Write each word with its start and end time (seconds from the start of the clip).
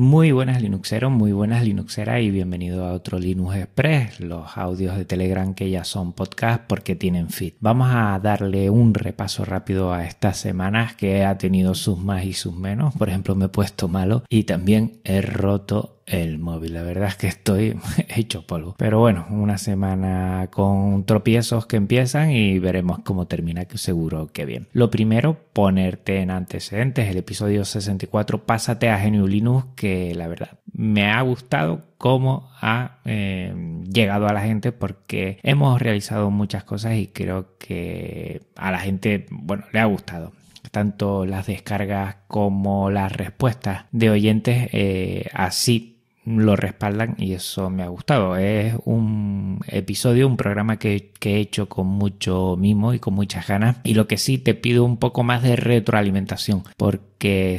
Muy 0.00 0.32
buenas 0.32 0.62
Linuxeros, 0.62 1.12
muy 1.12 1.32
buenas 1.32 1.62
Linuxeras 1.62 2.22
y 2.22 2.30
bienvenido 2.30 2.86
a 2.86 2.94
otro 2.94 3.18
Linux 3.18 3.54
Express, 3.56 4.18
los 4.18 4.56
audios 4.56 4.96
de 4.96 5.04
Telegram 5.04 5.52
que 5.52 5.68
ya 5.68 5.84
son 5.84 6.14
podcast 6.14 6.62
porque 6.66 6.96
tienen 6.96 7.28
feed. 7.28 7.52
Vamos 7.60 7.90
a 7.92 8.18
darle 8.18 8.70
un 8.70 8.94
repaso 8.94 9.44
rápido 9.44 9.92
a 9.92 10.06
estas 10.06 10.38
semanas 10.38 10.94
que 10.94 11.26
ha 11.26 11.36
tenido 11.36 11.74
sus 11.74 11.98
más 11.98 12.24
y 12.24 12.32
sus 12.32 12.56
menos. 12.56 12.94
Por 12.94 13.10
ejemplo, 13.10 13.34
me 13.34 13.44
he 13.44 13.48
puesto 13.50 13.88
malo 13.88 14.24
y 14.30 14.44
también 14.44 15.02
he 15.04 15.20
roto 15.20 15.99
el 16.10 16.38
móvil. 16.38 16.74
La 16.74 16.82
verdad 16.82 17.08
es 17.08 17.16
que 17.16 17.28
estoy 17.28 17.78
hecho 18.08 18.46
polvo. 18.46 18.74
Pero 18.76 18.98
bueno, 18.98 19.26
una 19.30 19.58
semana 19.58 20.48
con 20.50 21.04
tropiezos 21.04 21.66
que 21.66 21.76
empiezan 21.76 22.30
y 22.30 22.58
veremos 22.58 22.98
cómo 23.04 23.26
termina, 23.26 23.64
que 23.64 23.78
seguro 23.78 24.28
que 24.32 24.44
bien. 24.44 24.68
Lo 24.72 24.90
primero, 24.90 25.38
ponerte 25.52 26.20
en 26.20 26.30
antecedentes. 26.30 27.08
El 27.08 27.16
episodio 27.16 27.64
64, 27.64 28.44
pásate 28.44 28.88
a 28.90 28.98
GNU 29.02 29.26
Linux, 29.26 29.66
que 29.76 30.14
la 30.14 30.28
verdad 30.28 30.58
me 30.72 31.10
ha 31.10 31.20
gustado 31.22 31.86
cómo 31.98 32.50
ha 32.60 32.98
eh, 33.04 33.54
llegado 33.92 34.26
a 34.26 34.32
la 34.32 34.42
gente 34.42 34.72
porque 34.72 35.38
hemos 35.42 35.80
realizado 35.80 36.30
muchas 36.30 36.64
cosas 36.64 36.94
y 36.96 37.08
creo 37.08 37.58
que 37.58 38.42
a 38.56 38.70
la 38.70 38.78
gente, 38.78 39.26
bueno, 39.30 39.64
le 39.72 39.80
ha 39.80 39.84
gustado 39.84 40.32
tanto 40.70 41.26
las 41.26 41.46
descargas 41.46 42.16
como 42.28 42.90
las 42.90 43.12
respuestas 43.12 43.86
de 43.92 44.10
oyentes 44.10 44.68
eh, 44.72 45.28
así 45.34 45.99
lo 46.38 46.56
respaldan 46.56 47.14
y 47.18 47.32
eso 47.32 47.70
me 47.70 47.82
ha 47.82 47.88
gustado. 47.88 48.36
Es 48.36 48.74
un 48.84 49.60
episodio, 49.66 50.26
un 50.26 50.36
programa 50.36 50.78
que, 50.78 51.12
he 51.20 51.36
hecho 51.36 51.68
con 51.68 51.86
mucho 51.86 52.56
mimo 52.58 52.94
y 52.94 52.98
con 52.98 53.14
muchas 53.14 53.46
ganas. 53.46 53.76
Y 53.84 53.94
lo 53.94 54.06
que 54.06 54.16
sí 54.16 54.38
te 54.38 54.54
pido 54.54 54.84
un 54.84 54.96
poco 54.96 55.22
más 55.22 55.42
de 55.42 55.56
retroalimentación, 55.56 56.64
porque 56.76 57.09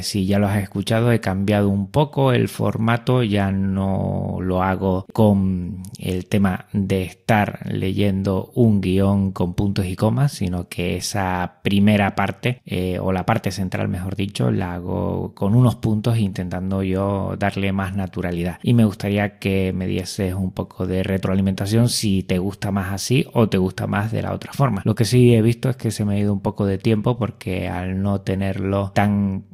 si 0.02 0.26
ya 0.26 0.38
lo 0.38 0.48
has 0.48 0.62
escuchado, 0.62 1.12
he 1.12 1.20
cambiado 1.20 1.68
un 1.68 1.90
poco 1.90 2.32
el 2.32 2.48
formato, 2.48 3.22
ya 3.22 3.50
no 3.52 4.38
lo 4.40 4.62
hago 4.62 5.06
con 5.12 5.82
el 5.98 6.26
tema 6.26 6.66
de 6.72 7.02
estar 7.02 7.60
leyendo 7.70 8.50
un 8.54 8.80
guion 8.80 9.32
con 9.32 9.54
puntos 9.54 9.86
y 9.86 9.96
comas, 9.96 10.32
sino 10.32 10.68
que 10.68 10.96
esa 10.96 11.60
primera 11.62 12.14
parte, 12.14 12.60
eh, 12.66 12.98
o 13.00 13.12
la 13.12 13.26
parte 13.26 13.50
central, 13.50 13.88
mejor 13.88 14.16
dicho, 14.16 14.50
la 14.50 14.74
hago 14.74 15.34
con 15.34 15.54
unos 15.54 15.76
puntos 15.76 16.18
intentando 16.18 16.82
yo 16.82 17.36
darle 17.38 17.72
más 17.72 17.94
naturalidad 17.94 18.58
y 18.62 18.74
me 18.74 18.84
gustaría 18.84 19.38
que 19.38 19.72
me 19.72 19.86
dieses 19.86 20.34
un 20.34 20.52
poco 20.52 20.86
de 20.86 21.02
retroalimentación 21.02 21.88
si 21.88 22.22
te 22.22 22.38
gusta 22.38 22.70
más 22.70 22.92
así 22.92 23.26
o 23.32 23.48
te 23.48 23.58
gusta 23.58 23.86
más 23.86 24.12
de 24.12 24.22
la 24.22 24.32
otra 24.32 24.52
forma. 24.52 24.82
Lo 24.84 24.94
que 24.94 25.04
sí 25.04 25.34
he 25.34 25.42
visto 25.42 25.68
es 25.68 25.76
que 25.76 25.90
se 25.90 26.04
me 26.04 26.14
ha 26.14 26.18
ido 26.18 26.32
un 26.32 26.40
poco 26.40 26.66
de 26.66 26.78
tiempo 26.78 27.16
porque 27.16 27.68
al 27.68 28.02
no 28.02 28.20
tenerlo 28.20 28.92
tan, 28.94 29.44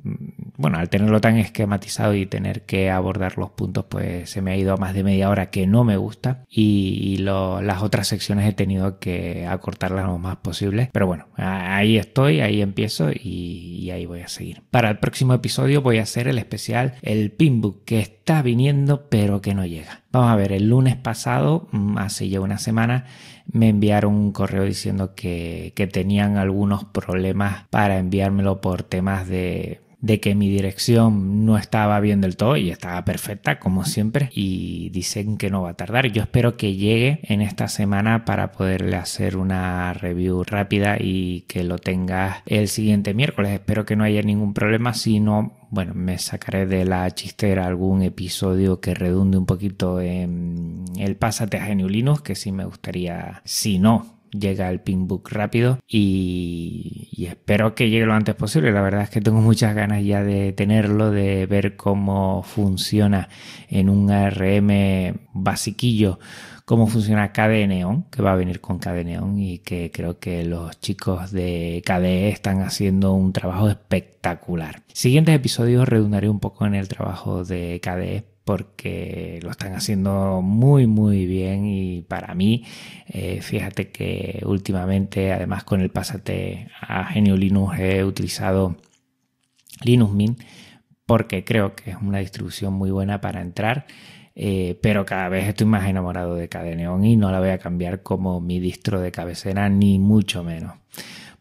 bueno, 0.59 0.78
al 0.78 0.89
tenerlo 0.89 1.20
tan 1.20 1.37
esquematizado 1.37 2.14
y 2.14 2.27
tener 2.27 2.62
que 2.62 2.91
abordar 2.91 3.39
los 3.39 3.51
puntos, 3.51 3.84
pues 3.89 4.28
se 4.28 4.42
me 4.42 4.51
ha 4.51 4.56
ido 4.56 4.77
más 4.77 4.92
de 4.92 5.05
media 5.05 5.31
hora 5.31 5.50
que 5.50 5.69
no 5.69 5.84
me 5.84 5.97
gusta 5.97 6.45
y, 6.50 7.17
las 7.19 7.83
otras 7.83 8.09
secciones 8.09 8.48
he 8.48 8.53
tenido 8.53 8.98
que 8.98 9.47
acortarlas 9.47 10.06
lo 10.06 10.19
más 10.19 10.37
posible. 10.37 10.91
Pero 10.92 11.06
bueno, 11.06 11.27
ahí 11.37 11.97
estoy, 11.97 12.41
ahí 12.41 12.61
empiezo 12.61 13.11
y, 13.12 13.91
ahí 13.92 14.05
voy 14.06 14.20
a 14.20 14.28
seguir. 14.28 14.62
Para 14.70 14.91
el 14.91 14.98
próximo 14.98 15.33
episodio 15.33 15.81
voy 15.81 15.98
a 15.98 16.03
hacer 16.03 16.27
el 16.27 16.39
especial, 16.39 16.95
el 17.03 17.31
Pinbook, 17.31 17.84
que 17.84 18.00
está 18.00 18.43
viniendo 18.43 19.09
pero 19.09 19.41
que 19.41 19.55
no 19.55 19.65
llega. 19.65 20.03
Vamos 20.11 20.31
a 20.31 20.37
ver, 20.37 20.53
el 20.53 20.69
lunes 20.69 20.97
pasado, 20.97 21.69
mm, 21.70 21.98
hace 21.98 22.28
ya 22.28 22.41
una 22.41 22.59
semana, 22.59 23.06
me 23.47 23.69
enviaron 23.69 24.15
un 24.15 24.33
correo 24.33 24.65
diciendo 24.65 25.15
que 25.15 25.72
tenían 25.93 26.37
algunos 26.37 26.84
problemas 26.84 27.67
para 27.70 27.98
enviármelo 27.98 28.61
por 28.61 28.83
temas 28.83 29.28
de 29.28 29.88
de 30.00 30.20
que 30.20 30.34
mi 30.34 30.48
dirección 30.48 31.44
no 31.44 31.58
estaba 31.58 31.98
bien 32.00 32.20
del 32.20 32.36
todo 32.36 32.56
y 32.56 32.70
estaba 32.70 33.04
perfecta 33.04 33.58
como 33.58 33.84
siempre 33.84 34.30
y 34.32 34.91
dicen 34.91 35.36
que 35.38 35.50
no 35.50 35.62
va 35.62 35.70
a 35.70 35.74
tardar. 35.74 36.06
Yo 36.12 36.22
espero 36.22 36.56
que 36.56 36.77
llegue 36.77 37.20
en 37.24 37.41
esta 37.41 37.68
semana 37.68 38.24
para 38.24 38.52
poderle 38.52 38.96
hacer 38.96 39.36
una 39.36 39.92
review 39.94 40.44
rápida 40.44 40.97
y 41.00 41.42
que 41.48 41.64
lo 41.64 41.78
tengas 41.78 42.42
el 42.47 42.69
siguiente 42.69 43.12
miércoles. 43.12 43.53
Espero 43.53 43.84
que 43.84 43.97
no 43.97 44.04
haya 44.04 44.22
ningún 44.22 44.54
problema, 44.54 44.94
si 44.94 45.19
no, 45.19 45.53
bueno, 45.70 45.94
me 45.94 46.19
sacaré 46.19 46.66
de 46.66 46.84
la 46.84 47.10
chistera 47.10 47.66
algún 47.66 48.03
episodio 48.03 48.81
que 48.81 48.94
redunde 48.94 49.37
un 49.37 49.47
poquito 49.47 50.00
en 50.00 50.84
el 50.97 51.16
pásate 51.16 51.58
a 51.58 51.64
Geniulinos, 51.64 52.22
que 52.22 52.37
sí 52.37 52.53
me 52.53 52.64
gustaría, 52.64 53.42
si 53.44 53.78
no, 53.78 54.18
llega 54.31 54.71
el 54.71 54.81
pinbook 54.81 55.31
rápido 55.31 55.78
y, 55.87 57.27
espero 57.28 57.75
que 57.75 57.91
llegue 57.91 58.06
lo 58.06 58.15
antes 58.15 58.34
posible. 58.34 58.72
La 58.72 58.81
verdad 58.81 59.03
es 59.03 59.11
que 59.11 59.21
tengo 59.21 59.41
muchas 59.41 59.75
ganas 59.75 60.05
ya 60.05 60.22
de 60.22 60.53
tenerlo, 60.53 61.11
de 61.11 61.47
ver 61.47 61.77
cómo 61.77 62.43
funciona 62.43 63.28
en 63.69 63.88
un 63.88 64.11
ARM 64.11 65.19
basiquillo, 65.33 66.19
cómo 66.65 66.87
funciona 66.87 67.33
KDE 67.33 67.67
Neon, 67.67 68.05
que 68.11 68.22
va 68.22 68.33
a 68.33 68.37
venir 68.37 68.61
con 68.61 68.78
KDE 68.78 69.05
Neon 69.05 69.38
y 69.38 69.59
que 69.59 69.91
creo 69.91 70.19
que 70.19 70.44
los 70.44 70.81
chicos 70.81 71.33
de 71.33 71.83
KDE 71.84 72.28
están 72.28 72.62
haciendo 72.62 73.12
un 73.12 73.33
trabajo 73.33 73.69
espectacular. 73.69 74.83
Siguientes 74.93 75.34
episodios 75.34 75.88
redundaré 75.88 76.28
un 76.28 76.41
poco 76.41 76.67
en 76.67 76.75
el 76.75 76.88
trabajo 76.88 77.44
de 77.44 77.81
KDE 77.83 78.38
porque 78.48 79.41
lo 79.42 79.50
están 79.50 79.75
haciendo 79.75 80.41
muy 80.41 80.86
muy 80.86 81.26
bien 81.26 81.66
y 81.66 82.00
para 82.00 82.34
mí 82.34 82.64
eh, 83.06 83.42
fíjate 83.42 83.91
que 83.91 84.42
últimamente 84.47 85.34
además 85.34 85.64
con 85.64 85.82
el 85.82 85.91
pásate 85.91 86.70
a 86.81 87.04
Genio 87.04 87.37
Linux 87.37 87.78
he 87.78 88.04
utilizado 88.04 88.78
Linux 89.82 90.14
Mint 90.14 90.41
porque 91.04 91.44
creo 91.44 91.76
que 91.76 91.91
es 91.91 91.98
una 92.00 92.20
distribución 92.20 92.72
muy 92.72 92.91
buena 92.91 93.20
para 93.20 93.42
entrar 93.42 93.84
eh, 94.34 94.78
pero 94.81 95.04
cada 95.04 95.28
vez 95.28 95.47
estoy 95.47 95.66
más 95.66 95.87
enamorado 95.87 96.34
de 96.34 96.48
Cadeneon 96.48 97.04
y 97.04 97.16
no 97.16 97.31
la 97.31 97.41
voy 97.41 97.50
a 97.50 97.58
cambiar 97.58 98.03
como 98.03 98.41
mi 98.41 98.60
distro 98.60 98.98
de 99.03 99.12
cabecera 99.12 99.69
ni 99.69 99.98
mucho 99.98 100.42
menos. 100.42 100.75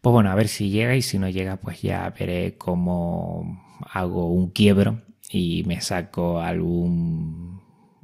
Pues 0.02 0.12
bueno 0.12 0.30
a 0.30 0.34
ver 0.34 0.48
si 0.48 0.68
llega 0.68 0.94
y 0.94 1.00
si 1.00 1.18
no 1.18 1.30
llega 1.30 1.56
pues 1.56 1.80
ya 1.80 2.10
veré 2.10 2.58
cómo 2.58 3.64
hago 3.94 4.30
un 4.30 4.50
quiebro 4.50 5.07
y 5.30 5.64
me 5.66 5.80
saco 5.80 6.40
algún 6.40 7.58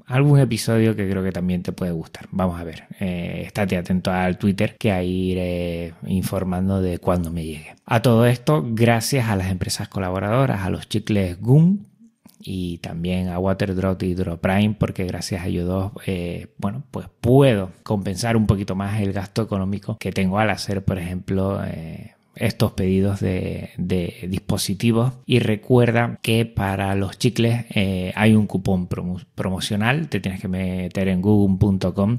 algún 0.06 0.38
episodio 0.38 0.94
que 0.94 1.08
creo 1.08 1.22
que 1.22 1.32
también 1.32 1.62
te 1.62 1.72
puede 1.72 1.92
gustar. 1.92 2.28
Vamos 2.30 2.60
a 2.60 2.64
ver, 2.64 2.84
eh, 3.00 3.42
estate 3.46 3.76
atento 3.76 4.10
al 4.10 4.38
Twitter 4.38 4.76
que 4.76 4.92
ahí 4.92 5.32
iré 5.32 5.94
informando 6.06 6.82
de 6.82 6.98
cuándo 6.98 7.30
me 7.30 7.44
llegue. 7.44 7.74
A 7.86 8.02
todo 8.02 8.26
esto, 8.26 8.62
gracias 8.66 9.28
a 9.28 9.36
las 9.36 9.50
empresas 9.50 9.88
colaboradoras, 9.88 10.60
a 10.60 10.70
los 10.70 10.88
chicles 10.88 11.40
Goom 11.40 11.86
y 12.38 12.78
también 12.78 13.28
a 13.28 13.38
Waterdrop 13.38 14.02
y 14.02 14.14
Prime 14.14 14.76
porque 14.78 15.04
gracias 15.04 15.42
a 15.42 15.46
ellos 15.46 15.92
eh, 16.06 16.48
bueno, 16.58 16.84
pues 16.90 17.06
puedo 17.20 17.70
compensar 17.82 18.36
un 18.36 18.46
poquito 18.46 18.74
más 18.74 19.00
el 19.00 19.14
gasto 19.14 19.42
económico 19.42 19.96
que 19.98 20.12
tengo 20.12 20.38
al 20.38 20.50
hacer, 20.50 20.84
por 20.84 20.98
ejemplo, 20.98 21.64
eh, 21.64 22.14
estos 22.36 22.72
pedidos 22.72 23.20
de, 23.20 23.70
dispositivos. 24.28 25.12
Y 25.26 25.38
recuerda 25.38 26.18
que 26.22 26.46
para 26.46 26.94
los 26.94 27.18
chicles 27.18 27.66
eh, 27.74 28.12
hay 28.14 28.34
un 28.34 28.46
cupón 28.46 28.88
promocional. 29.34 30.08
Te 30.08 30.20
tienes 30.20 30.40
que 30.40 30.48
meter 30.48 31.08
en 31.08 31.22
google.com 31.22 32.18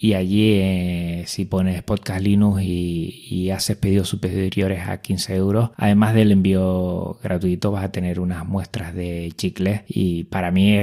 y 0.00 0.14
allí 0.14 0.52
eh, 0.54 1.24
si 1.26 1.44
pones 1.44 1.82
podcast 1.82 2.22
Linux 2.22 2.62
y, 2.62 3.50
haces 3.50 3.78
pedidos 3.78 4.08
superiores 4.08 4.86
a 4.88 4.98
15 5.00 5.34
euros, 5.34 5.70
además 5.76 6.14
del 6.14 6.32
envío 6.32 7.18
gratuito 7.22 7.72
vas 7.72 7.82
a 7.82 7.90
tener 7.90 8.20
unas 8.20 8.46
muestras 8.46 8.94
de 8.94 9.32
chicles 9.34 9.82
y 9.88 10.24
para 10.24 10.50
mí, 10.50 10.76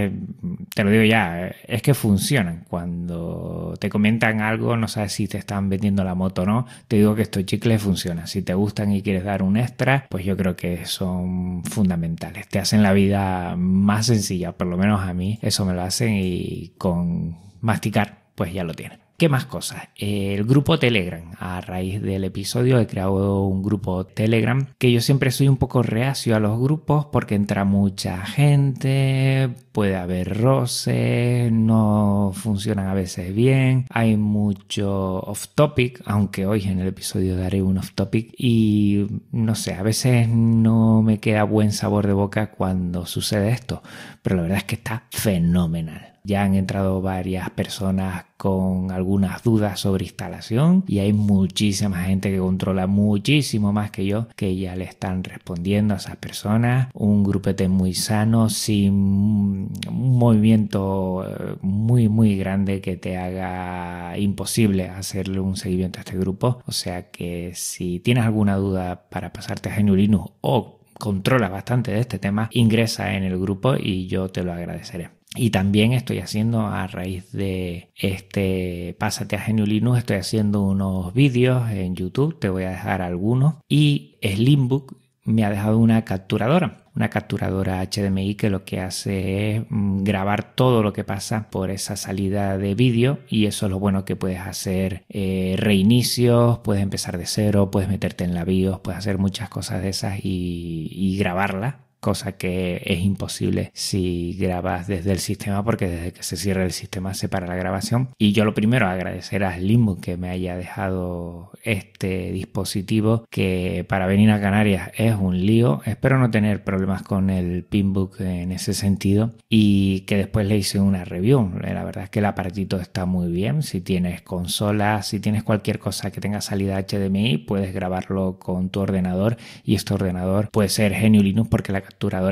te 0.73 0.83
lo 0.83 0.89
digo 0.89 1.03
ya, 1.03 1.53
es 1.67 1.83
que 1.83 1.93
funcionan. 1.93 2.65
Cuando 2.67 3.75
te 3.79 3.87
comentan 3.89 4.41
algo, 4.41 4.75
no 4.77 4.87
sabes 4.87 5.13
si 5.13 5.27
te 5.27 5.37
están 5.37 5.69
vendiendo 5.69 6.03
la 6.03 6.15
moto 6.15 6.41
o 6.41 6.45
no, 6.45 6.65
te 6.87 6.97
digo 6.97 7.13
que 7.13 7.21
estos 7.21 7.45
chicles 7.45 7.83
funcionan. 7.83 8.27
Si 8.27 8.41
te 8.41 8.55
gustan 8.55 8.91
y 8.91 9.03
quieres 9.03 9.23
dar 9.23 9.43
un 9.43 9.57
extra, 9.57 10.07
pues 10.09 10.25
yo 10.25 10.35
creo 10.35 10.55
que 10.55 10.85
son 10.85 11.63
fundamentales. 11.65 12.47
Te 12.47 12.57
hacen 12.57 12.81
la 12.81 12.93
vida 12.93 13.55
más 13.55 14.07
sencilla, 14.07 14.53
por 14.53 14.67
lo 14.67 14.77
menos 14.77 15.01
a 15.01 15.13
mí 15.13 15.37
eso 15.43 15.65
me 15.65 15.73
lo 15.73 15.83
hacen 15.83 16.15
y 16.15 16.73
con 16.79 17.37
masticar 17.61 18.25
pues 18.35 18.51
ya 18.53 18.63
lo 18.63 18.73
tienen. 18.73 19.04
¿Qué 19.17 19.29
más 19.29 19.45
cosas? 19.45 19.87
El 19.95 20.43
grupo 20.43 20.77
Telegram. 20.77 21.31
A 21.39 21.61
raíz 21.61 22.01
del 22.01 22.25
episodio 22.25 22.79
he 22.79 22.87
creado 22.87 23.43
un 23.43 23.63
grupo 23.63 24.05
Telegram 24.05 24.67
que 24.77 24.91
yo 24.91 24.99
siempre 24.99 25.31
soy 25.31 25.47
un 25.47 25.55
poco 25.55 25.83
reacio 25.83 26.35
a 26.35 26.41
los 26.41 26.59
grupos 26.59 27.05
porque 27.05 27.35
entra 27.35 27.63
mucha 27.63 28.25
gente, 28.25 29.51
puede 29.75 29.97
haber 29.97 30.41
roces, 30.41 31.51
no 31.51 32.31
funcionan 32.33 32.87
a 32.87 32.93
veces 32.93 33.35
bien, 33.35 33.85
hay 33.89 34.15
mucho 34.15 35.19
off 35.19 35.49
topic, 35.53 36.01
aunque 36.05 36.45
hoy 36.45 36.63
en 36.63 36.79
el 36.79 36.87
episodio 36.87 37.35
daré 37.35 37.61
un 37.61 37.79
off 37.79 37.91
topic. 37.91 38.33
Y 38.37 39.05
no 39.33 39.53
sé, 39.53 39.73
a 39.73 39.83
veces 39.83 40.29
no 40.29 41.01
me 41.01 41.19
queda 41.19 41.43
buen 41.43 41.73
sabor 41.73 42.07
de 42.07 42.13
boca 42.13 42.51
cuando 42.51 43.05
sucede 43.05 43.49
esto, 43.49 43.83
pero 44.21 44.37
la 44.37 44.43
verdad 44.43 44.59
es 44.59 44.63
que 44.63 44.75
está 44.75 45.03
fenomenal. 45.11 46.15
Ya 46.25 46.43
han 46.43 46.55
entrado 46.55 47.01
varias 47.01 47.51
personas 47.51 48.25
con 48.37 48.91
algunas 48.91 49.43
dudas 49.43 49.79
sobre 49.79 50.05
instalación 50.05 50.83
y 50.87 50.97
hay 50.97 51.13
muchísima 51.13 52.03
gente 52.03 52.31
que 52.31 52.39
controla 52.39 52.87
muchísimo 52.87 53.71
más 53.71 53.91
que 53.91 54.07
yo 54.07 54.27
que 54.35 54.57
ya 54.57 54.75
le 54.75 54.85
están 54.85 55.23
respondiendo 55.23 55.93
a 55.93 55.97
esas 55.97 56.15
personas. 56.15 56.89
Un 56.93 57.23
grupete 57.23 57.67
muy 57.67 57.93
sano, 57.93 58.49
sin 58.49 59.64
un 59.89 60.17
movimiento 60.17 61.25
eh, 61.27 61.55
muy 61.61 62.09
muy 62.09 62.37
grande 62.37 62.81
que 62.81 62.97
te 62.97 63.17
haga 63.17 64.17
imposible 64.17 64.89
hacerle 64.89 65.39
un 65.39 65.57
seguimiento 65.57 65.99
a 65.99 66.01
este 66.01 66.17
grupo. 66.17 66.61
O 66.65 66.71
sea 66.71 67.11
que 67.11 67.51
si 67.55 67.99
tienes 67.99 68.25
alguna 68.25 68.55
duda 68.55 69.07
para 69.09 69.33
pasarte 69.33 69.69
a 69.69 69.77
GNU 69.77 69.95
Linux 69.95 70.31
o 70.41 70.79
controla 70.99 71.49
bastante 71.49 71.91
de 71.91 71.99
este 71.99 72.19
tema, 72.19 72.49
ingresa 72.51 73.13
en 73.15 73.23
el 73.23 73.37
grupo 73.39 73.75
y 73.77 74.07
yo 74.07 74.29
te 74.29 74.43
lo 74.43 74.53
agradeceré. 74.53 75.09
Y 75.37 75.49
también 75.49 75.91
estoy 75.91 76.19
haciendo 76.19 76.61
a 76.61 76.87
raíz 76.87 77.31
de 77.33 77.91
este 77.95 78.95
Pásate 78.97 79.35
a 79.35 79.45
GNU 79.45 79.65
Linux, 79.65 79.99
estoy 79.99 80.15
haciendo 80.17 80.61
unos 80.61 81.13
vídeos 81.13 81.69
en 81.71 81.95
YouTube, 81.95 82.39
te 82.39 82.47
voy 82.47 82.63
a 82.63 82.69
dejar 82.69 83.01
algunos. 83.01 83.55
Y 83.67 84.17
Slimbook 84.23 85.04
me 85.25 85.43
ha 85.43 85.49
dejado 85.49 85.79
una 85.79 86.05
capturadora, 86.05 86.83
una 86.95 87.09
capturadora 87.09 87.83
HDMI 87.83 88.35
que 88.35 88.49
lo 88.49 88.63
que 88.63 88.79
hace 88.79 89.55
es 89.57 89.63
mm, 89.69 90.03
grabar 90.03 90.55
todo 90.55 90.83
lo 90.83 90.93
que 90.93 91.03
pasa 91.03 91.49
por 91.49 91.71
esa 91.71 91.97
salida 91.97 92.57
de 92.57 92.75
vídeo 92.75 93.19
y 93.27 93.47
eso 93.47 93.65
es 93.65 93.71
lo 93.71 93.79
bueno 93.79 94.05
que 94.05 94.15
puedes 94.15 94.39
hacer 94.39 95.03
eh, 95.09 95.55
reinicios, 95.57 96.59
puedes 96.59 96.83
empezar 96.83 97.17
de 97.17 97.25
cero, 97.25 97.71
puedes 97.71 97.89
meterte 97.89 98.23
en 98.23 98.35
la 98.35 98.45
BIOS, 98.45 98.79
puedes 98.79 98.99
hacer 98.99 99.17
muchas 99.17 99.49
cosas 99.49 99.81
de 99.81 99.89
esas 99.89 100.19
y, 100.23 100.89
y 100.91 101.17
grabarla 101.17 101.84
cosa 102.05 102.33
que 102.33 102.83
es 102.85 102.99
imposible 102.99 103.71
si 103.73 104.37
grabas 104.39 104.85
desde 104.85 105.11
el 105.11 105.17
sistema 105.17 105.63
porque 105.63 105.89
desde 105.89 106.13
que 106.13 106.21
se 106.21 106.37
cierra 106.37 106.63
el 106.63 106.71
sistema 106.71 107.15
se 107.15 107.29
para 107.29 107.47
la 107.47 107.55
grabación. 107.55 108.09
Y 108.19 108.31
yo 108.31 108.45
lo 108.45 108.53
primero 108.53 108.87
agradecer 108.87 109.43
a 109.43 109.57
Slimbook 109.57 110.01
que 110.01 110.15
me 110.15 110.29
haya 110.29 110.55
dejado 110.55 111.51
este 111.63 112.31
dispositivo 112.31 113.25
que 113.31 113.87
para 113.89 114.05
venir 114.05 114.29
a 114.29 114.39
Canarias 114.39 114.91
es 114.95 115.15
un 115.15 115.47
lío. 115.47 115.81
Espero 115.85 116.19
no 116.19 116.29
tener 116.29 116.63
problemas 116.63 117.01
con 117.01 117.31
el 117.31 117.63
Pinbook 117.63 118.21
en 118.21 118.51
ese 118.51 118.75
sentido 118.75 119.33
y 119.49 120.01
que 120.01 120.17
después 120.17 120.45
le 120.45 120.57
hice 120.57 120.79
una 120.79 121.05
review. 121.05 121.53
La 121.59 121.83
verdad 121.83 122.03
es 122.03 122.11
que 122.11 122.19
el 122.19 122.25
aparatito 122.25 122.79
está 122.79 123.07
muy 123.07 123.31
bien. 123.31 123.63
Si 123.63 123.81
tienes 123.81 124.21
consola, 124.21 125.01
si 125.01 125.19
tienes 125.19 125.41
cualquier 125.41 125.79
cosa 125.79 126.11
que 126.11 126.21
tenga 126.21 126.41
salida 126.41 126.79
HDMI, 126.79 127.39
puedes 127.39 127.73
grabarlo 127.73 128.37
con 128.37 128.69
tu 128.69 128.81
ordenador 128.81 129.37
y 129.63 129.73
este 129.73 129.95
ordenador 129.95 130.51
puede 130.51 130.69
ser 130.69 130.93
GNU 130.93 131.23
Linux 131.23 131.49
porque 131.49 131.71
la 131.71 131.81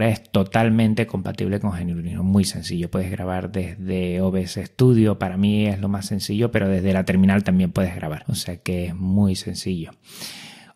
es 0.01 0.23
totalmente 0.31 1.07
compatible 1.07 1.59
con 1.59 1.71
GNU. 1.71 2.23
Muy 2.23 2.45
sencillo. 2.45 2.89
Puedes 2.89 3.09
grabar 3.09 3.51
desde 3.51 4.21
OBS 4.21 4.59
Studio. 4.65 5.17
Para 5.17 5.37
mí 5.37 5.65
es 5.67 5.79
lo 5.79 5.89
más 5.89 6.05
sencillo, 6.05 6.51
pero 6.51 6.67
desde 6.67 6.93
la 6.93 7.05
terminal 7.05 7.43
también 7.43 7.71
puedes 7.71 7.95
grabar. 7.95 8.25
O 8.27 8.35
sea 8.35 8.57
que 8.57 8.87
es 8.87 8.95
muy 8.95 9.35
sencillo. 9.35 9.91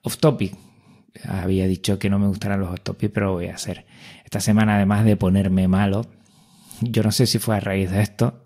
Off 0.01 0.17
topic. 0.17 0.55
Había 1.27 1.67
dicho 1.67 1.99
que 1.99 2.09
no 2.09 2.19
me 2.19 2.27
gustaran 2.27 2.59
los 2.59 2.69
off 2.69 2.81
topic, 2.81 3.11
pero 3.11 3.33
voy 3.33 3.47
a 3.47 3.55
hacer. 3.55 3.85
Esta 4.23 4.39
semana, 4.39 4.75
además 4.75 5.05
de 5.05 5.15
ponerme 5.15 5.67
malo, 5.67 6.05
yo 6.81 7.03
no 7.03 7.11
sé 7.11 7.25
si 7.25 7.39
fue 7.39 7.55
a 7.55 7.59
raíz 7.59 7.89
de 7.91 8.01
esto, 8.01 8.43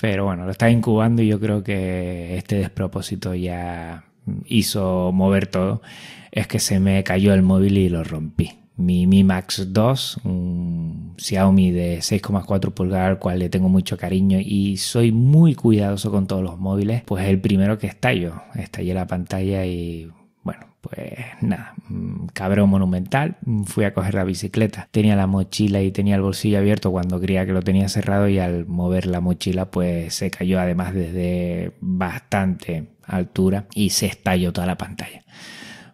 pero 0.00 0.24
bueno, 0.24 0.44
lo 0.44 0.50
estaba 0.50 0.70
incubando 0.70 1.22
y 1.22 1.28
yo 1.28 1.40
creo 1.40 1.62
que 1.62 2.36
este 2.36 2.56
despropósito 2.56 3.34
ya 3.34 4.04
hizo 4.46 5.10
mover 5.12 5.46
todo. 5.46 5.82
Es 6.30 6.46
que 6.46 6.58
se 6.58 6.80
me 6.80 7.02
cayó 7.04 7.34
el 7.34 7.42
móvil 7.42 7.78
y 7.78 7.88
lo 7.88 8.04
rompí 8.04 8.61
mi 8.76 9.06
Mi 9.06 9.24
Max 9.24 9.68
2, 9.72 10.20
un 10.24 11.14
Xiaomi 11.18 11.70
de 11.70 11.98
6,4 11.98 12.72
pulgadas 12.72 13.08
al 13.08 13.18
cual 13.18 13.38
le 13.38 13.48
tengo 13.48 13.68
mucho 13.68 13.96
cariño 13.96 14.38
y 14.40 14.76
soy 14.78 15.12
muy 15.12 15.54
cuidadoso 15.54 16.10
con 16.10 16.26
todos 16.26 16.42
los 16.42 16.58
móviles, 16.58 17.02
pues 17.04 17.26
el 17.26 17.40
primero 17.40 17.78
que 17.78 17.86
estallo, 17.86 18.42
estallé 18.54 18.94
la 18.94 19.06
pantalla 19.06 19.64
y 19.66 20.10
bueno, 20.42 20.66
pues 20.80 21.12
nada, 21.40 21.74
mm, 21.88 22.26
cabrón 22.32 22.70
monumental, 22.70 23.36
fui 23.66 23.84
a 23.84 23.94
coger 23.94 24.14
la 24.14 24.24
bicicleta, 24.24 24.88
tenía 24.90 25.14
la 25.16 25.26
mochila 25.26 25.80
y 25.82 25.92
tenía 25.92 26.16
el 26.16 26.22
bolsillo 26.22 26.58
abierto 26.58 26.90
cuando 26.90 27.20
creía 27.20 27.46
que 27.46 27.52
lo 27.52 27.62
tenía 27.62 27.88
cerrado 27.88 28.28
y 28.28 28.38
al 28.38 28.66
mover 28.66 29.06
la 29.06 29.20
mochila 29.20 29.70
pues 29.70 30.14
se 30.14 30.30
cayó 30.30 30.58
además 30.58 30.94
desde 30.94 31.72
bastante 31.80 32.88
altura 33.06 33.66
y 33.74 33.90
se 33.90 34.06
estalló 34.06 34.52
toda 34.52 34.66
la 34.66 34.78
pantalla. 34.78 35.22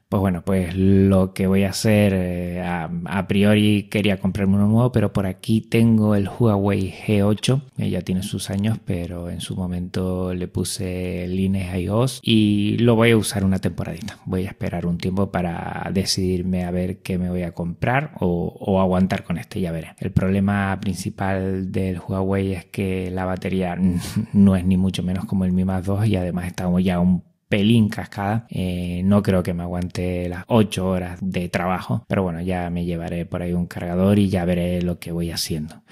Pues 0.09 0.23
bueno, 0.23 0.43
pues 0.43 0.75
lo 0.75 1.35
que 1.35 1.47
voy 1.47 1.65
a 1.65 1.71
hacer, 1.71 2.15
eh, 2.17 2.63
a, 2.63 3.29
priori 3.29 3.89
quería 3.91 4.19
comprarme 4.19 4.55
uno 4.55 4.67
nuevo, 4.67 4.91
pero 4.91 5.13
por 5.13 5.27
aquí 5.27 5.61
tengo 5.61 6.15
el 6.15 6.31
Huawei 6.31 6.95
G8, 7.07 7.63
que 7.77 7.91
ya 7.91 8.01
tiene 8.01 8.23
sus 8.23 8.49
años, 8.49 8.79
pero 8.87 9.29
en 9.29 9.43
su 9.43 9.55
momento 9.55 10.33
le 10.33 10.49
puse 10.49 11.25
el 11.25 11.39
iOS 11.39 12.21
y 12.23 12.79
lo 12.79 12.97
voy 12.97 13.11
a 13.11 13.19
usar 13.19 13.45
una 13.45 13.59
temporadita. 13.59 14.19
Voy 14.25 14.47
a 14.47 14.49
esperar 14.49 14.87
un 14.87 14.97
tiempo 14.97 15.31
para 15.31 15.91
decidirme 15.93 16.65
a 16.65 16.71
ver 16.71 17.03
qué 17.03 17.19
me 17.19 17.29
voy 17.29 17.43
a 17.43 17.53
comprar 17.53 18.13
o, 18.19 18.57
o 18.59 18.81
aguantar 18.81 19.25
con 19.25 19.37
este, 19.37 19.61
ya 19.61 19.73
veré. 19.73 19.95
El 19.99 20.13
problema 20.13 20.79
principal 20.81 21.71
del 21.71 22.01
Huawei 22.01 22.55
es 22.55 22.65
que 22.65 23.11
la 23.11 23.27
batería 23.27 23.77
no 24.33 24.57
es 24.57 24.65
ni 24.65 24.79
mucho 24.79 25.03
menos 25.03 25.27
como 25.27 25.45
el 25.45 25.53
Mi 25.53 25.67
Más 25.67 25.85
2 25.85 26.07
y 26.07 26.17
además 26.17 26.47
estamos 26.47 26.83
ya 26.83 26.99
un 26.99 27.28
pelín 27.49 27.89
cascada. 27.89 28.47
Eh, 28.51 29.03
no 29.05 29.23
creo 29.23 29.43
que 29.43 29.55
me 29.55 29.63
aguante 29.63 30.29
las 30.29 30.45
8 30.49 30.87
horas 30.89 31.19
de 31.23 31.49
trabajo, 31.49 32.05
pero 32.09 32.23
bueno, 32.23 32.41
ya 32.41 32.71
me 32.71 32.85
llevaré 32.85 33.27
por 33.27 33.43
ahí 33.43 33.53
un 33.53 33.67
cargador 33.67 34.19
y 34.19 34.29
ya 34.29 34.45
veré 34.45 34.83
lo 34.83 34.99
que 34.99 35.13
voy 35.13 35.31
haciendo. 35.31 35.83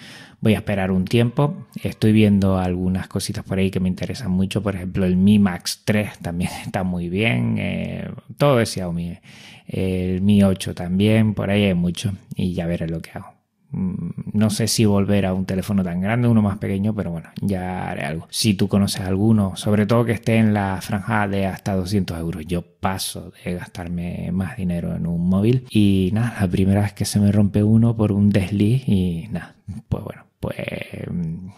Voy 0.41 0.55
a 0.55 0.58
esperar 0.58 0.91
un 0.91 1.06
tiempo. 1.06 1.67
Estoy 1.82 2.12
viendo 2.12 2.58
algunas 2.58 3.08
cositas 3.08 3.43
por 3.44 3.58
ahí 3.58 3.70
que 3.70 3.81
me 3.81 3.88
interesan 3.88 4.31
mucho. 4.31 4.62
Por 4.62 4.76
ejemplo, 4.76 5.05
el 5.06 5.17
Mi 5.17 5.38
Max 5.38 5.82
3 5.85 6.19
también 6.19 6.50
está 6.64 6.82
muy 6.85 7.08
bien. 7.08 7.56
Eh, 7.59 8.09
todo 8.37 8.61
es 8.61 8.70
Xiaomi. 8.70 9.19
El 9.67 10.20
Mi 10.20 10.43
8 10.43 10.75
también. 10.75 11.35
Por 11.35 11.50
ahí 11.50 11.64
hay 11.64 11.75
mucho. 11.75 12.12
Y 12.35 12.52
ya 12.52 12.67
veré 12.67 12.87
lo 12.88 13.00
que 13.00 13.11
hago. 13.14 13.36
Mm, 13.70 14.10
no 14.32 14.50
sé 14.50 14.68
si 14.68 14.84
volver 14.84 15.26
a 15.26 15.34
un 15.34 15.44
teléfono 15.44 15.82
tan 15.82 16.00
grande, 16.00 16.28
uno 16.28 16.42
más 16.42 16.58
pequeño, 16.58 16.94
pero 16.94 17.10
bueno, 17.10 17.30
ya 17.40 17.88
haré 17.90 18.04
algo. 18.04 18.26
Si 18.30 18.54
tú 18.54 18.68
conoces 18.68 19.02
alguno, 19.02 19.56
sobre 19.56 19.86
todo 19.86 20.04
que 20.04 20.12
esté 20.12 20.36
en 20.36 20.54
la 20.54 20.80
franja 20.80 21.28
de 21.28 21.46
hasta 21.46 21.74
200 21.74 22.18
euros, 22.18 22.44
yo 22.46 22.62
paso 22.62 23.32
de 23.44 23.54
gastarme 23.54 24.30
más 24.32 24.56
dinero 24.56 24.94
en 24.94 25.06
un 25.06 25.28
móvil. 25.28 25.66
Y 25.70 26.10
nada, 26.12 26.36
la 26.40 26.48
primera 26.48 26.82
vez 26.82 26.92
que 26.92 27.04
se 27.04 27.20
me 27.20 27.32
rompe 27.32 27.62
uno 27.62 27.96
por 27.96 28.12
un 28.12 28.30
desliz 28.30 28.88
y 28.88 29.28
nada, 29.30 29.56
pues 29.88 30.04
bueno, 30.04 30.26
pues 30.40 30.56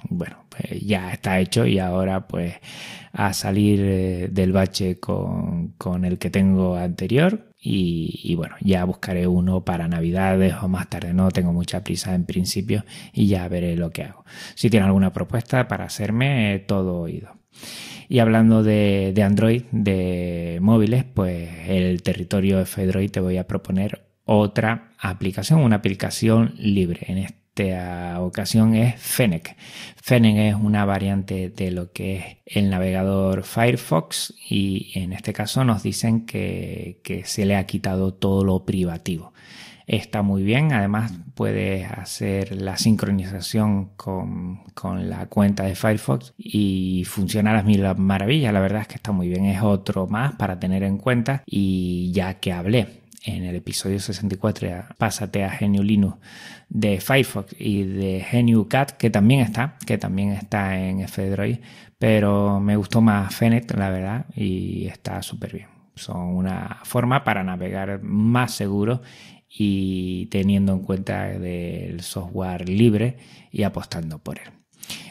bueno, 0.08 0.44
pues 0.49 0.81
ya 0.81 1.12
está 1.12 1.40
hecho 1.40 1.66
y 1.66 1.78
ahora 1.78 2.26
pues 2.26 2.55
a 3.12 3.32
salir 3.32 3.81
eh, 3.82 4.28
del 4.31 4.52
bache 4.52 4.99
con, 5.00 5.75
con 5.78 6.05
el 6.05 6.19
que 6.19 6.31
tengo 6.31 6.76
anterior 6.76 7.48
y, 7.60 8.34
bueno, 8.37 8.55
ya 8.60 8.84
buscaré 8.84 9.26
uno 9.26 9.64
para 9.64 9.88
Navidades 9.88 10.55
o 10.62 10.69
más 10.69 10.88
tarde. 10.88 11.12
No 11.12 11.31
tengo 11.31 11.52
mucha 11.52 11.82
prisa 11.82 12.14
en 12.14 12.25
principio 12.25 12.84
y 13.12 13.26
ya 13.26 13.49
veré 13.49 13.76
lo 13.76 13.90
que 13.90 14.05
hago. 14.05 14.25
Si 14.55 14.70
tiene 14.70 14.87
alguna 14.87 15.12
propuesta 15.12 15.66
para 15.66 15.84
hacerme, 15.84 16.65
todo 16.67 17.00
oído. 17.00 17.32
Y 18.08 18.20
hablando 18.20 18.62
de, 18.62 19.12
de 19.15 19.22
Android, 19.22 19.65
de 19.72 20.58
móviles, 20.62 21.05
pues 21.05 21.50
el 21.67 22.03
territorio 22.03 22.60
F-Droid 22.60 23.10
te 23.10 23.20
voy 23.20 23.36
a 23.36 23.46
proponer 23.46 24.08
otra 24.24 24.93
aplicación, 24.98 25.60
una 25.60 25.77
aplicación 25.77 26.55
libre. 26.58 27.00
En 27.08 27.19
este 27.19 27.38
esta 27.58 28.20
ocasión 28.20 28.74
es 28.74 29.00
Fennec. 29.00 29.56
Fennec 29.96 30.36
es 30.36 30.55
una 30.55 30.84
variante 30.84 31.50
de 31.50 31.70
lo 31.70 31.93
que 31.93 32.17
es 32.17 32.56
el 32.56 32.70
navegador 32.70 33.43
Firefox 33.43 34.34
y 34.48 34.93
en 34.94 35.12
este 35.12 35.32
caso 35.32 35.65
nos 35.65 35.82
dicen 35.82 36.24
que, 36.24 37.00
se 37.24 37.46
le 37.46 37.56
ha 37.56 37.67
quitado 37.67 38.15
todo 38.15 38.44
lo 38.44 38.65
privativo. 38.65 39.32
Está 39.86 40.20
muy 40.20 40.43
bien, 40.43 40.72
además 40.72 41.12
puedes 41.34 41.91
hacer 41.91 42.60
la 42.60 42.77
sincronización 42.77 43.91
con, 43.96 44.60
la 45.08 45.27
cuenta 45.27 45.65
de 45.65 45.74
Firefox 45.74 46.34
y 46.36 47.05
funciona 47.06 47.50
a 47.50 47.55
las 47.55 47.65
mil 47.65 47.82
maravillas. 47.96 48.53
La 48.53 48.60
verdad 48.60 48.82
es 48.82 48.88
que 48.88 48.96
está 48.96 49.12
muy 49.12 49.29
bien, 49.29 49.46
es 49.46 49.62
otro 49.62 50.06
más 50.06 50.34
para 50.34 50.60
tener 50.60 50.82
en 50.82 50.98
cuenta 50.98 51.43
y 51.46 52.12
ya 52.12 52.34
que 52.34 52.53
hablé 52.53 52.97
en 53.25 53.44
el 53.44 53.56
episodio 53.56 53.98
64 54.01 54.69
pásate 54.96 55.44
a 55.44 55.58
GNU 55.58 55.82
Linux 55.82 56.19
de 56.69 57.01
Firefox 57.01 57.55
y 57.58 57.84
de 57.84 58.25
GNU 58.31 58.69
Cat 58.69 58.93
que 58.93 59.10
también 59.10 59.41
está, 59.41 59.77
que 59.87 59.98
también 59.98 60.31
está 60.31 60.79
en 60.79 61.01
F-Droid, 61.01 61.58
pero 61.98 62.60
me 62.60 62.77
gustó 62.77 63.01
más 63.01 63.34
Fennec, 63.34 63.75
la 63.77 63.91
verdad, 63.91 64.27
y 64.34 64.87
está 64.87 65.22
súper 65.22 65.53
bien. 65.53 65.69
Son 65.94 66.20
una 66.20 66.81
forma 66.84 67.25
para 67.25 67.43
navegar 67.43 68.01
más 68.03 68.55
seguro 68.55 69.03
y 69.48 70.27
teniendo 70.27 70.72
en 70.72 70.81
cuenta 70.81 71.27
del 71.27 72.01
software 72.03 72.69
libre 72.69 73.17
y 73.51 73.65
apostando 73.65 74.19
por 74.19 74.39
él. 74.39 74.53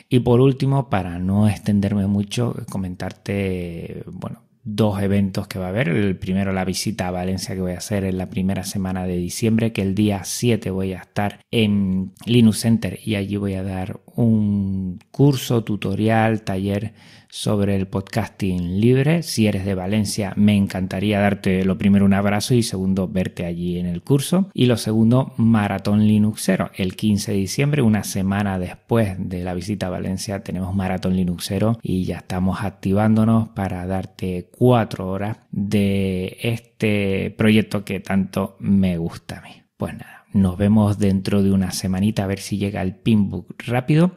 Y 0.10 0.22
por 0.22 0.40
último, 0.40 0.90
para 0.90 1.20
no 1.20 1.50
extenderme 1.50 2.08
mucho, 2.08 2.56
comentarte, 2.70 4.04
bueno, 4.08 4.47
dos 4.70 5.02
eventos 5.02 5.48
que 5.48 5.60
va 5.60 5.68
a 5.68 5.70
haber. 5.70 5.88
El 5.88 6.18
primero, 6.18 6.52
la 6.52 6.66
visita 6.66 7.08
a 7.08 7.12
Valencia 7.12 7.56
que 7.56 7.62
voy 7.62 7.72
a 7.72 7.78
hacer 7.78 8.04
en 8.04 8.18
la 8.18 8.30
primera 8.30 8.64
semana 8.64 9.06
de 9.06 9.16
diciembre, 9.16 9.72
que 9.72 9.82
el 9.82 9.96
día 9.96 10.24
7 10.26 10.70
voy 10.72 10.94
a 10.94 11.00
estar 11.00 11.40
en 11.52 12.12
Linux 12.26 12.60
Center 12.60 13.00
y 13.04 13.16
allí 13.16 13.38
voy 13.38 13.54
a 13.54 13.64
dar 13.64 14.02
un 14.16 15.00
curso, 15.10 15.64
tutorial, 15.64 16.42
taller 16.42 16.94
sobre 17.30 17.76
el 17.76 17.88
podcasting 17.88 18.80
libre. 18.80 19.24
Si 19.24 19.48
eres 19.48 19.66
de 19.66 19.76
Valencia, 19.76 20.34
me 20.36 20.56
encantaría 20.56 21.20
darte 21.20 21.66
lo 21.66 21.78
primero 21.78 22.06
un 22.06 22.14
abrazo 22.14 22.54
y 22.54 22.64
segundo 22.64 23.08
verte 23.08 23.46
allí 23.46 23.80
en 23.80 23.86
el 23.86 24.02
curso. 24.02 24.50
Y 24.54 24.66
lo 24.66 24.78
segundo, 24.78 25.34
Maratón 25.38 26.08
Linuxero. 26.08 26.72
El 26.76 26.96
15 26.96 27.32
de 27.32 27.38
diciembre, 27.38 27.82
una 27.82 28.04
semana 28.04 28.60
después 28.60 29.16
de 29.18 29.44
la 29.44 29.54
visita 29.54 29.88
a 29.88 29.92
Valencia, 29.92 30.44
tenemos 30.44 30.76
Maratón 30.76 31.16
Linuxero 31.16 31.80
y 31.82 32.06
ya 32.06 32.18
estamos 32.18 32.62
activándonos 32.62 33.50
para 33.50 33.86
darte 33.86 34.50
cuatro 34.58 35.10
horas 35.10 35.38
de 35.52 36.38
este 36.42 37.34
proyecto 37.38 37.84
que 37.84 38.00
tanto 38.00 38.56
me 38.60 38.98
gusta 38.98 39.40
a 39.40 39.42
mí. 39.42 39.64
Pues 39.78 39.94
nada, 39.94 40.26
nos 40.34 40.58
vemos 40.58 40.98
dentro 40.98 41.44
de 41.44 41.52
una 41.52 41.72
semanita 41.72 42.24
a 42.24 42.28
ver 42.28 42.40
si 42.40 42.58
llega 42.58 42.82
el 42.82 42.96
pinbook 42.96 43.64
rápido 43.66 44.16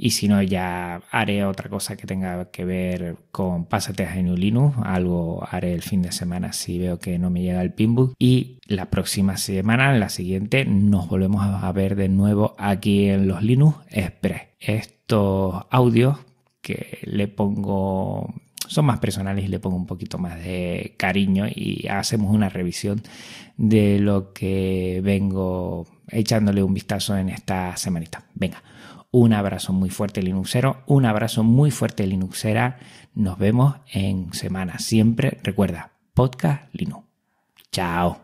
y 0.00 0.10
si 0.10 0.28
no, 0.28 0.40
ya 0.40 1.02
haré 1.10 1.44
otra 1.44 1.68
cosa 1.68 1.96
que 1.96 2.06
tenga 2.06 2.52
que 2.52 2.64
ver 2.64 3.16
con 3.32 3.64
Pásate 3.64 4.06
a 4.06 4.14
GNU 4.14 4.36
Linux. 4.36 4.76
Algo 4.84 5.44
haré 5.50 5.74
el 5.74 5.82
fin 5.82 6.02
de 6.02 6.12
semana 6.12 6.52
si 6.52 6.78
veo 6.78 7.00
que 7.00 7.18
no 7.18 7.30
me 7.30 7.42
llega 7.42 7.60
el 7.60 7.72
pinbook. 7.72 8.14
Y 8.16 8.60
la 8.66 8.90
próxima 8.90 9.36
semana, 9.36 9.92
la 9.98 10.08
siguiente, 10.08 10.64
nos 10.64 11.08
volvemos 11.08 11.44
a 11.44 11.72
ver 11.72 11.96
de 11.96 12.08
nuevo 12.08 12.54
aquí 12.58 13.08
en 13.08 13.26
los 13.26 13.42
Linux 13.42 13.76
Express. 13.90 14.42
Estos 14.60 15.64
audios 15.68 16.16
que 16.62 16.98
le 17.02 17.26
pongo 17.26 18.32
son 18.68 18.84
más 18.84 19.00
personales 19.00 19.44
y 19.46 19.48
le 19.48 19.58
pongo 19.58 19.76
un 19.76 19.86
poquito 19.86 20.18
más 20.18 20.38
de 20.38 20.94
cariño 20.96 21.46
y 21.52 21.88
hacemos 21.88 22.32
una 22.32 22.48
revisión 22.48 23.02
de 23.56 23.98
lo 23.98 24.32
que 24.32 25.00
vengo 25.02 25.88
echándole 26.08 26.62
un 26.62 26.74
vistazo 26.74 27.16
en 27.16 27.30
esta 27.30 27.76
semanita. 27.76 28.24
Venga, 28.34 28.62
un 29.10 29.32
abrazo 29.32 29.72
muy 29.72 29.90
fuerte 29.90 30.22
Linuxero, 30.22 30.82
un 30.86 31.06
abrazo 31.06 31.42
muy 31.42 31.70
fuerte 31.70 32.06
Linuxera. 32.06 32.78
Nos 33.14 33.38
vemos 33.38 33.76
en 33.92 34.32
semana. 34.32 34.78
Siempre 34.78 35.38
recuerda, 35.42 35.92
podcast 36.14 36.72
Linux. 36.72 37.06
Chao. 37.72 38.18